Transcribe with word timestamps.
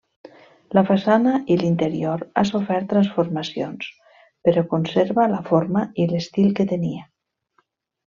La 0.75 0.81
façana 0.85 1.33
i 1.55 1.57
l'interior 1.63 2.23
ha 2.39 2.43
sofert 2.51 2.87
transformacions 2.93 3.91
però 4.49 4.63
conserva 4.75 5.27
la 5.35 5.43
forma 5.51 5.85
i 6.05 6.09
l'estil 6.15 6.49
que 6.61 6.67
tenia. 6.73 7.05